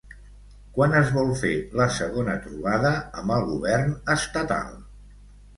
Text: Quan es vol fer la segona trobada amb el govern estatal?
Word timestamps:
Quan 0.77 0.95
es 1.01 1.11
vol 1.17 1.27
fer 1.41 1.51
la 1.81 1.87
segona 1.97 2.37
trobada 2.47 2.95
amb 3.23 3.37
el 3.37 3.47
govern 3.53 3.95
estatal? 4.19 4.77